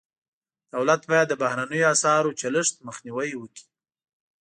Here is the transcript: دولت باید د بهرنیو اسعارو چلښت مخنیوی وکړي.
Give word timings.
دولت 0.73 1.01
باید 1.09 1.27
د 1.29 1.33
بهرنیو 1.41 1.89
اسعارو 1.95 2.35
چلښت 2.39 2.73
مخنیوی 2.87 3.31
وکړي. 3.37 3.65